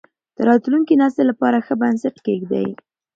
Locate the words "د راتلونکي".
0.35-0.93